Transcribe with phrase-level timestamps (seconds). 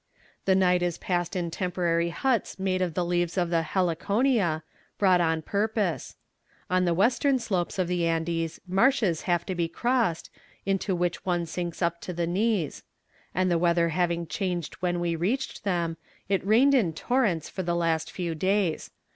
[0.45, 4.63] The night is passed in temporary huts made of the leaves of the heliconia,
[4.97, 6.15] brought on purpose.
[6.71, 10.31] On the western slopes of the Andes marshes have to be crossed,
[10.65, 12.81] into which one sinks up to the knees;
[13.35, 17.75] and the weather having changed when we reached them, it rained in torrents for the
[17.75, 18.89] last few days.